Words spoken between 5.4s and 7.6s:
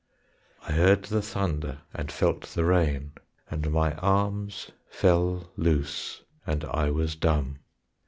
loose, and I was dumb.